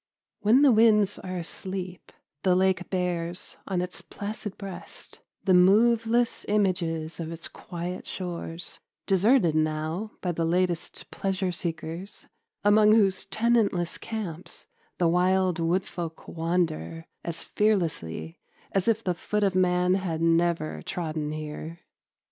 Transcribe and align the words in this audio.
When 0.39 0.63
the 0.63 0.71
winds 0.71 1.19
are 1.19 1.37
asleep 1.37 2.11
the 2.41 2.55
lake 2.55 2.89
bears 2.89 3.57
on 3.67 3.83
its 3.83 4.01
placid 4.01 4.57
breast 4.57 5.19
the 5.43 5.53
moveless 5.53 6.43
images 6.47 7.19
of 7.19 7.31
its 7.31 7.47
quiet 7.47 8.07
shores, 8.07 8.79
deserted 9.05 9.53
now 9.53 10.13
by 10.21 10.31
the 10.31 10.43
latest 10.43 11.11
pleasure 11.11 11.51
seekers 11.51 12.25
among 12.63 12.93
whose 12.93 13.25
tenantless 13.27 13.99
camps 13.99 14.65
the 14.97 15.07
wild 15.07 15.59
wood 15.59 15.85
folk 15.85 16.27
wander 16.27 17.05
as 17.23 17.43
fearlessly 17.43 18.39
as 18.71 18.87
if 18.87 19.03
the 19.03 19.13
foot 19.13 19.43
of 19.43 19.53
man 19.53 19.93
had 19.93 20.19
never 20.19 20.81
trodden 20.81 21.31
here. 21.31 21.81